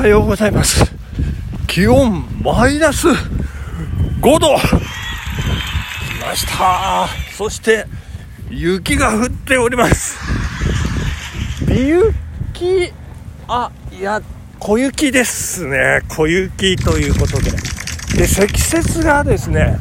[0.00, 0.90] はようございます。
[1.66, 3.14] 気温マイナス5
[4.22, 4.56] 度。
[4.56, 4.62] 来
[6.22, 7.06] ました。
[7.36, 7.84] そして
[8.48, 10.16] 雪が降っております。
[11.66, 12.94] 微雪？
[13.46, 14.22] あいや
[14.58, 16.00] 小雪ですね。
[16.08, 17.50] 小雪ということで。
[18.16, 19.80] で積雪がですね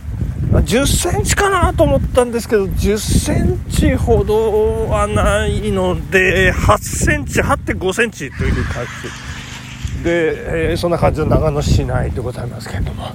[0.52, 9.29] 10センチかなと思ったんですけど10センチほどはないので8センチ8.5センチという感じ。
[10.04, 13.08] で、えー、そんな感じの長野市内でございますけれども。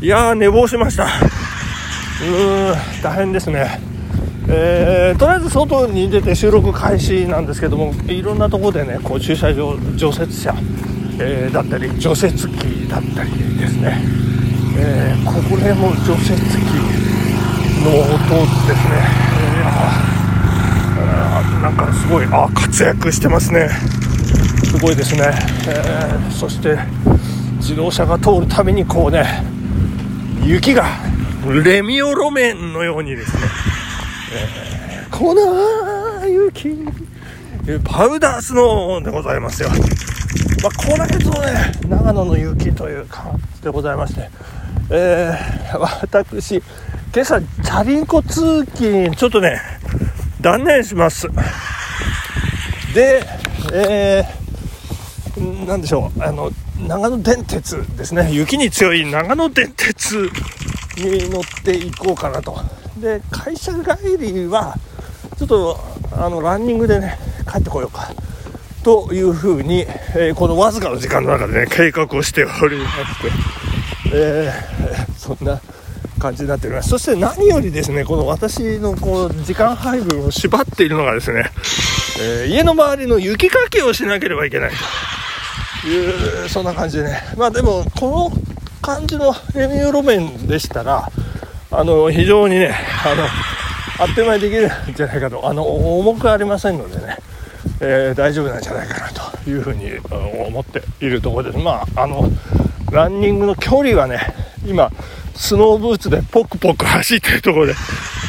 [0.00, 1.04] いやー寝坊しました。
[1.04, 3.80] うーん大変ですね。
[4.48, 10.54] えー、とりあえず外に出て収録開始なんですけどもいろんなところでねこう駐車場除雪車、
[11.18, 14.00] えー、だったり除雪機だったりですね、
[14.78, 16.36] えー、ここでも除雪機
[17.82, 18.94] の音ですね、
[21.00, 23.68] えー、なんかすごいあ活躍してますね。
[24.64, 25.24] すごいですね、
[25.68, 26.78] えー、そして
[27.56, 29.42] 自動車が通るたびにこうね
[30.44, 30.84] 雪が
[31.64, 33.42] レミオロメンのようにですね
[34.32, 35.34] えー、粉
[36.26, 36.76] 雪
[37.84, 39.70] パウダースノーでございますよ。
[40.62, 44.30] まあ、これぞね、長野の雪という感じでございまして、
[44.90, 46.62] えー、私、
[47.12, 49.60] 今朝、チャリンコ通勤、ちょっとね、
[50.40, 51.28] 断念します。
[52.94, 53.22] で、
[53.72, 54.35] えー、
[55.66, 60.30] なんでしょう、あの、長野電鉄ですね、雪に強い長野電鉄
[60.96, 62.58] に乗っていこうかなと。
[63.00, 64.74] で会社帰りは
[65.38, 65.78] ちょっと
[66.12, 67.18] あのランニングでね
[67.50, 68.10] 帰ってこようか。
[68.82, 69.80] というふうに、
[70.14, 73.30] えー、このわずかの時間の中でね計画をしておりまして、
[74.14, 75.60] えー、そんな
[76.20, 76.90] 感じになっております。
[76.90, 81.50] そして何よりですねこの私のこう時間配分を縛っているのがですね、
[82.20, 84.76] えー、家の周りの雪かきをしなければいけないと。
[85.84, 87.20] いうそんな感じでね。
[87.36, 88.32] まあでもこの
[88.80, 91.10] 感じのレミュー路面でしたら
[91.70, 93.24] あの非常にねあの
[93.98, 97.16] あっという間にできるんじゃないかとあの重くありませんのでね、
[97.80, 99.90] えー、大丈夫なんじゃないかなというふうに
[100.46, 101.58] 思っているところです。
[101.58, 102.30] まああの
[102.92, 104.20] ランニングの距離はね
[104.64, 104.90] 今
[105.34, 107.74] スノーブーツでポクポク走ってるところで、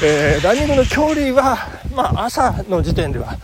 [0.03, 1.57] えー、ランニングの距離は、
[1.93, 3.37] まあ、朝の時点では、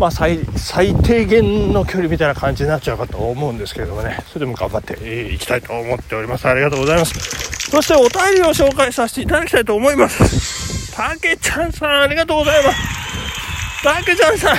[0.00, 10.92] まあ最、最低限の距離みたいな感じになっちゃうかと思うんですけれどもねそれでも頑張っていきたいと思っておりますありがとうございますそしてお便りを紹介させていただきたいと思います。
[10.92, 13.84] たけちゃんさん、ありがとうございます。
[13.84, 14.56] たけちゃんさん、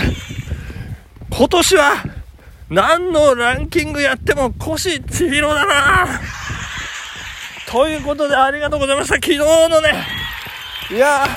[1.30, 2.04] 今年は
[2.70, 6.22] 何のランキングやっても腰千尋だな
[7.68, 9.16] ということでありがとうございました。
[9.16, 10.08] 昨日のね、
[10.90, 11.28] いや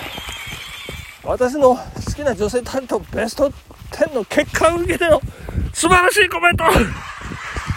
[1.25, 1.81] 私の好
[2.15, 3.53] きな女性タレントベスト
[3.94, 5.21] 10の結果を受けての
[5.72, 6.65] 素晴らしいコメント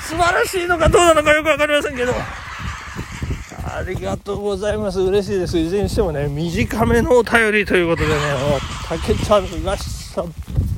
[0.08, 5.02] 素晴らしいのかどうなのかよくわかりませんけど、ありがとうございます。
[5.02, 5.58] 嬉しいです。
[5.58, 9.84] いずれにしてもね、短めのお便りということでね、もう、たけちゃんらし
[10.14, 10.24] さ、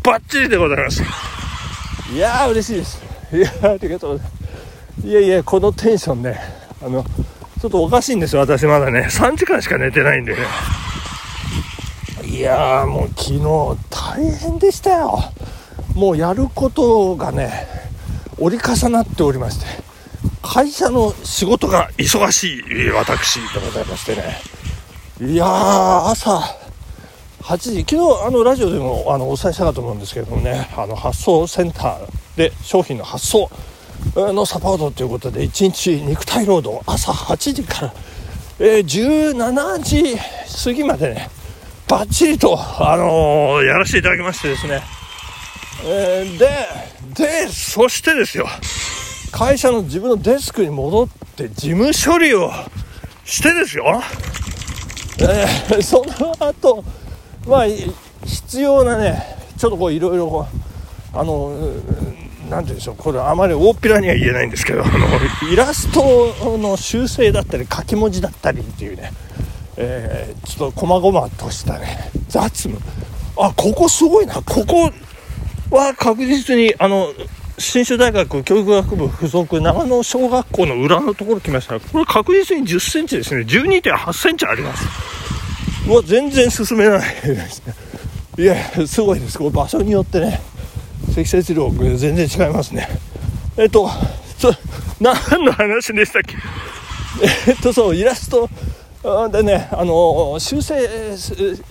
[0.03, 1.03] バッチリでございます。
[2.11, 3.01] いやー、嬉しいです。
[3.31, 4.31] いや、ありがとうございま
[5.01, 5.07] す。
[5.07, 6.39] いやいや、このテンションね、
[6.83, 7.05] あの、
[7.61, 9.07] ちょっとおかしいんですよ、私まだね。
[9.11, 10.39] 3時間しか寝てないんでね。
[12.25, 13.77] いやー、もう昨日、
[14.19, 15.19] 大変でしたよ。
[15.95, 17.67] もうやることがね、
[18.37, 19.89] 折り重なっておりまして。
[20.41, 24.41] 会社の仕事が忙しい私でございましてね
[25.21, 26.39] いやー朝
[27.41, 33.49] 8時昨日あのラジオでもあのお伝えしたかと思うんですけどもねあの発送センターで商品の発送
[34.15, 37.93] のサポートということで1日肉体労働朝8時から、
[38.59, 40.17] えー、17時
[40.63, 41.29] 過ぎまでね
[41.89, 44.83] バッチリと、あのー、やらせていただきましてですね、
[45.83, 46.47] えー、で
[47.15, 48.47] でそしてですよ。
[49.31, 52.51] 会社の自分のデスクに戻って事務処理を
[53.25, 54.01] してですよ、
[55.19, 56.83] えー、その後
[57.47, 57.65] まあ
[58.23, 59.23] 必要なね
[59.57, 60.47] ちょっとこういろいろ
[61.13, 61.73] あの何て
[62.49, 62.95] 言うんでしょう。
[62.95, 65.07] これあまり大っぴらには言えないんですけどあの
[65.51, 69.11] イラストの修正だったり書き文字だったりっていうね、
[69.81, 72.11] えー、ちょっと細々としたね。
[72.27, 72.77] 雑務。
[73.37, 74.35] あここすごいな。
[74.35, 74.91] ここ
[75.71, 77.13] は確実にあの
[77.57, 81.79] 信州大学教育学部附属長野小学校の裏のところ来ました。
[81.79, 83.41] これ確実に10センチですね。
[83.45, 84.85] 12.8センチあります。
[85.87, 87.15] うわ全然進めない。
[87.21, 87.73] ですね
[88.37, 88.55] いや
[88.85, 89.37] すごいです。
[89.37, 90.41] これ場所によってね
[91.13, 92.87] 積雪量全然違いますね。
[93.55, 93.89] えっと
[94.99, 96.35] 何の話でしたっけ？
[97.47, 98.49] えっとそうイラスト
[99.31, 101.15] でねあの修正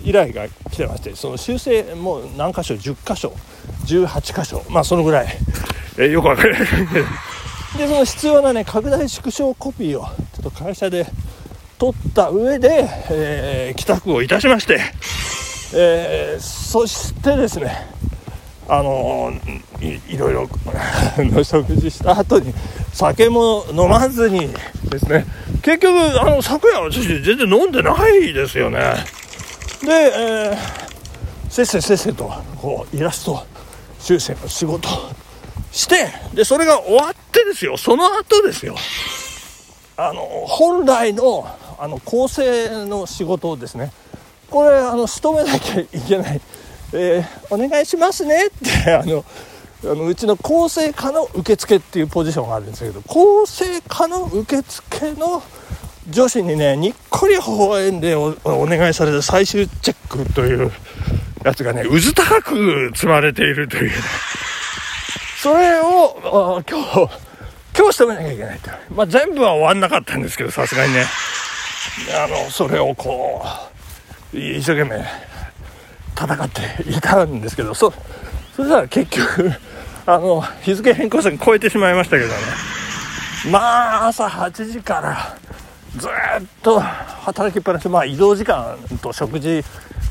[0.03, 3.33] 依頼が来てましてその修正も何箇所？10箇所。
[3.85, 4.63] 18箇所。
[4.69, 5.27] まあそのぐらい。
[5.97, 6.85] えー、よくわからないけど
[7.77, 10.09] でその必要なね拡大縮小コピーをちょ
[10.39, 11.05] っと会社で
[11.77, 14.79] 取った上で、えー、帰宅をいたしまして、
[15.75, 17.98] えー、そしてですね
[18.69, 19.33] あの
[19.81, 20.47] いろいろ
[21.17, 22.53] の食事した後に
[22.93, 24.53] 酒も飲まずに
[24.89, 25.25] ですね。
[25.63, 28.79] 結局あの昨夜私全然飲んでないですよね。
[29.81, 30.57] で、えー、
[31.49, 32.31] せっせせっせと
[32.61, 33.43] こうイラスト
[33.99, 34.87] 修正の仕事
[35.71, 37.75] してでそれが終わってですよ。
[37.75, 38.75] その後ですよ。
[39.97, 41.47] あの本来の
[41.79, 43.91] あの構成の仕事をですね。
[44.49, 46.41] これあの仕留めなきゃいけない、
[46.93, 48.47] えー、お願いしますね。
[48.47, 49.23] ってあの
[49.83, 55.41] あのうちの構成課の受付っていうポジションがあるんですけど構成課の受付の
[56.09, 60.71] 女子にねにっこり微笑んでお願いされた最終チェックという
[61.45, 63.93] やつがねうず高く積まれているという、ね、
[65.41, 67.29] それを今日
[67.77, 71.05] 今日仕留めなきゃいけないと、まあ、全部は終わんなかったんですけどさすがにね。
[72.15, 73.43] あのそれをこ
[74.33, 75.05] う一生懸命
[76.19, 77.93] 戦っていたんですけどそ
[78.55, 79.51] それじゃ結局
[80.05, 82.33] あの日付変更線超えてしまいましたけどね
[83.51, 85.35] まあ朝8時から
[85.95, 86.11] ずっ
[86.61, 89.63] と働きっぱなしまあ移動時間と食事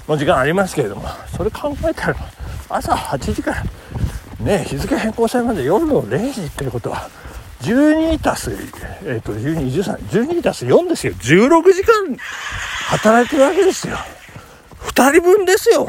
[0.09, 2.17] の時間ありますけれどもそれ考えたら
[2.69, 3.65] 朝8時から
[4.41, 7.09] ね日付変更線まで夜の0時っていうことは
[7.61, 11.13] 12たす、えっ、ー、と、12、13、12たす4ですよ。
[11.15, 12.17] 16時間
[12.89, 13.97] 働いてるわけですよ。
[14.81, 15.89] 2人分ですよ。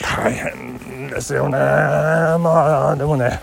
[0.00, 1.58] 大変ですよね。
[1.58, 3.40] まあ、でもね、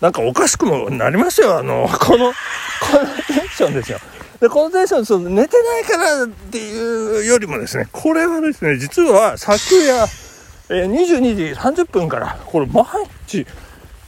[0.00, 1.58] なんかおかしくもなりますよ。
[1.58, 2.34] あの、この、こ
[2.92, 3.98] のテンションですよ。
[4.40, 10.04] で、このテンション、その寝てないからっていうよりもですね、これはですね、実は昨夜、
[10.70, 12.84] えー、22時30分から、これ毎
[13.26, 13.46] 日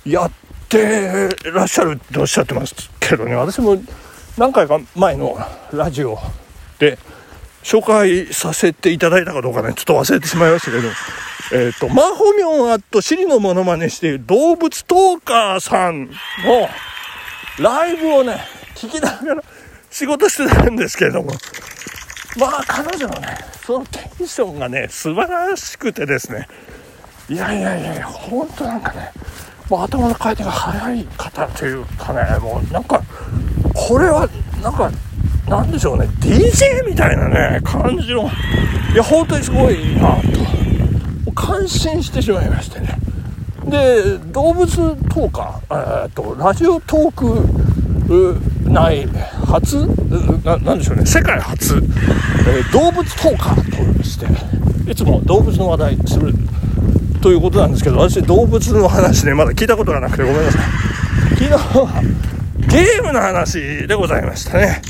[0.04, 0.30] やっ
[0.68, 3.76] てらっしゃるっておっしゃってますけどね私も
[4.38, 5.36] 何回か前の
[5.72, 6.18] ラジオ
[6.78, 6.98] で
[7.62, 10.88] 紹介させていただいたかどうかねちょっと忘れてしまいましたけど。
[11.52, 16.12] えっ、ー、とマホミョンアットシリのモノマネしている動物トーカーさんの
[17.58, 18.40] ライブをね
[18.76, 19.42] 聞きながら
[19.90, 21.32] 仕事してたんですけれども。
[22.38, 26.46] まあ彼女のねそのテンションがね素晴らしくてですね。
[27.28, 29.10] いやいやいや本当なんかね
[29.68, 33.02] もう頭の回転が速い方というかねもうなんか
[33.74, 34.28] これは
[34.62, 34.90] なんか
[35.50, 38.30] なんでしょうね DJ みたいなね感じの。
[38.92, 40.14] いや本当にすごいな
[41.26, 41.32] と。
[41.32, 42.96] 感心してしまいましてね。
[43.64, 49.06] で動物トーカー、えー、とラジオトーク内
[49.44, 49.86] 初
[50.64, 54.26] なんでしょうね世界初、えー、動物トーカーとして
[54.90, 56.32] いつも動物の話題する
[57.20, 60.62] ということなんですけど私動物の話ねまだ聞いたことがなくてごめんなさい。
[61.36, 62.02] 昨日は
[62.68, 64.82] ゲームの話でございましたね、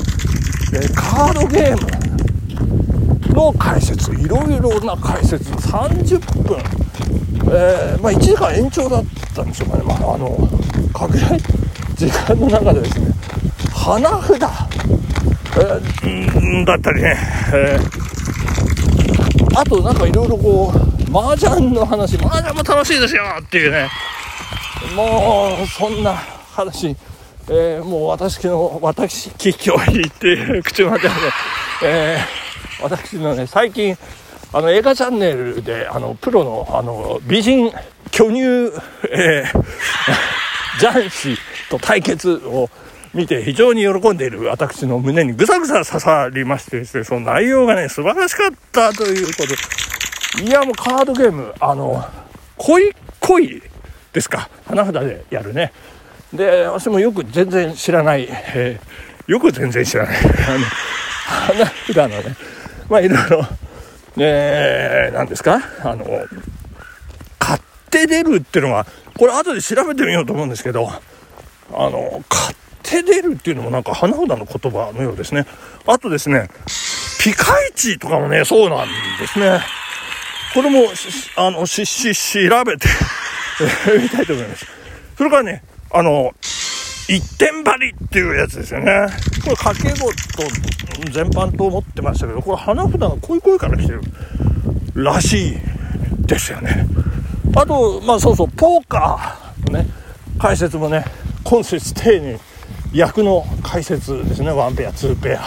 [0.73, 6.57] えカードゲームの解説いろいろな解説30分
[7.53, 10.49] えー、まあ、1時間延長だったんでしょうかね、まあ、あの
[10.93, 11.39] 拡大
[11.95, 13.13] 時間の中でですね。
[13.73, 17.17] 花札、えー、だったりね、
[17.53, 22.15] えー、あとなんかいろいろこう麻雀の話。
[22.17, 23.89] 麻雀も楽しいですよっていうね。
[24.95, 26.95] もうそんな話、
[27.53, 31.15] えー、もう私の私聞きを言って口までね、
[31.83, 33.97] えー、私のね最近
[34.53, 37.69] あの映画チャンネルであのプロのあの美人
[38.09, 38.39] 巨乳、
[39.11, 39.63] えー、
[40.79, 41.37] 雀士
[41.69, 42.69] と対決を
[43.13, 52.05] 見て非常に喜んでいる私の胸にぐさぐさ刺さりましてですね、その内容がね、素晴らしかったということでいや、もうカードゲーム、あの、
[52.55, 53.61] 恋恋
[54.13, 54.49] ですか。
[54.65, 55.73] 花札でやるね。
[56.33, 60.65] で、私もよく全然知らない、えー、よく全然知らない、あの、
[61.25, 62.35] 花札のね、
[62.89, 63.45] まあいろいろ、
[64.17, 65.61] えー、何ですか？
[65.83, 66.05] あの、
[67.39, 67.59] 買っ
[67.89, 68.85] て出るっていうのは、
[69.17, 75.45] これ後で調べてみようと思うんですけど、あの、買って出るっていうのもなんか花札の言葉のようですね。
[75.85, 76.49] あとですね、
[77.19, 78.87] ピカイチとかもね、そうなん
[79.19, 79.61] ですね。
[80.53, 80.87] これも、
[81.37, 82.87] あの、し、し、調べて
[84.01, 84.65] みたいと思います。
[85.17, 86.31] それからね、あの、
[87.09, 89.07] 一点張りっていうやつですよね。
[89.43, 90.05] これ掛け事
[91.11, 94.01] 全般と思ってましたけど、これ花札が恋恋から来てる
[94.95, 95.57] らしい
[96.25, 96.85] ですよね。
[97.55, 99.87] あと、まあそうそう、ポーカーのね、
[100.39, 101.03] 解説もね、
[101.43, 102.39] 今節丁寧に
[102.93, 104.51] 役の解説ですね。
[104.51, 105.41] ワンペア、ツーペア。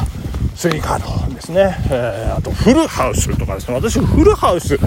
[0.54, 4.78] 3カードですね、えー、あとフルハウスとかですね私フルハウス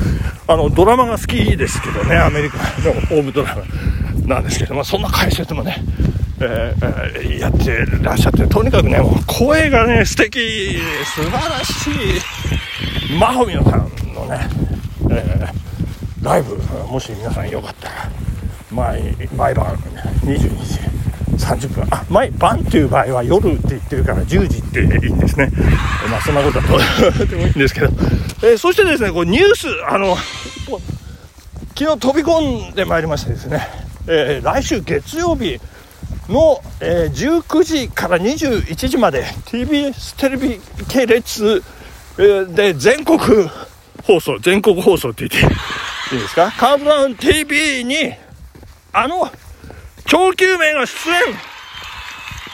[0.47, 3.63] あのドラマが好きですけどねアメリカのホームドラマ
[4.27, 5.77] なんですけど、まあ、そんな解説もね
[6.39, 10.77] えー、やってらっしゃってとにかくねもう声がね素敵
[11.15, 13.17] 素晴らしい。
[13.19, 14.47] マホミノさんのね、
[15.09, 16.55] えー、ライブ
[16.91, 18.11] もし皆さんよかったら
[18.69, 19.75] 毎毎晩
[20.25, 20.79] 22時
[21.43, 25.49] 30分あ毎晩っていう場合は夜って言ってるから10時っていいんですね。
[26.11, 27.87] まあそんなことはどうでもいいんですけど、
[28.43, 30.15] えー、そしてですねこうニュースあの
[31.75, 33.67] 昨日飛び込んでまいりましてですね、
[34.07, 35.59] えー、来週月曜日
[36.29, 41.61] の、えー、19時から21時まで TBS テレビ系列、
[42.17, 43.19] えー、で全国
[44.03, 45.49] 放送全国放送って言っ
[46.09, 46.51] ていいですか？
[46.51, 48.13] カウントダウン TV に
[48.93, 49.29] あの
[50.05, 51.09] 超級名が出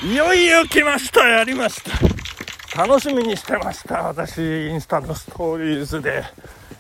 [0.03, 0.11] 演。
[0.11, 1.81] いよいよ来ましたやりまし
[2.75, 2.83] た。
[2.85, 6.23] 楽しみにしてました私インスタのストーリーズで。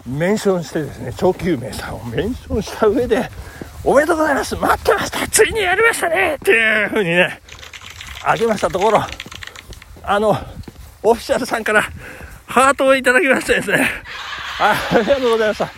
[0.05, 3.29] メンションしてですね超級名さんをメンションした上で
[3.85, 4.55] おめでとうございます。
[4.55, 5.27] 待ってました。
[5.27, 6.35] ついにやりましたね。
[6.35, 7.41] っていう風にね
[8.25, 9.01] あげましたところ
[10.03, 10.37] あの
[11.01, 11.83] オフィシャルさんから
[12.45, 13.89] ハートをいただきましてですね。
[14.59, 15.71] あありがとうございました。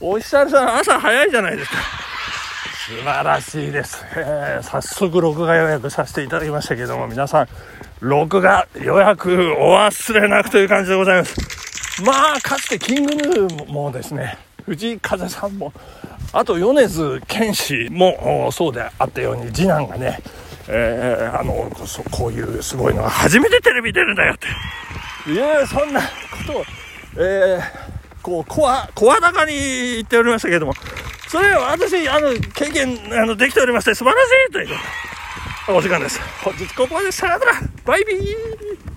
[0.00, 1.76] オフィシャルさん朝早いじゃないですか。
[2.86, 7.48] 素晴らしいです、え、早速録画予約させていただきましたけども皆さん
[8.00, 11.36] 録画予約お忘れなくという感じでございます。
[12.02, 15.72] まあかつてキングヌーもですね藤井風さんも
[16.32, 20.20] あと米津玄師もそうであったように次男がね、
[20.68, 21.70] えー、あの
[22.10, 24.46] こういうすごいのが初めてテレビ出るんだよって。
[25.30, 26.06] いうそんなこ
[26.46, 26.64] とを、
[27.18, 30.72] えー、こう声声高に言っておりましたけれども
[31.30, 34.68] それは私、あの、経験、あの、できておりまして、素晴らしいという
[35.68, 36.20] お時間です。
[36.42, 37.12] 本日ここまで。
[37.12, 37.52] さよなら。
[37.84, 38.89] バイビー。